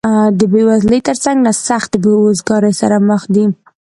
د 0.37 0.39
بېوزلۍ 0.51 0.99
تر 1.07 1.17
څنګ 1.23 1.37
له 1.47 1.51
سختې 1.67 1.97
بېروزګارۍ 2.03 2.73
سره 2.81 2.95
مخ 3.09 3.21
دي 3.35 3.45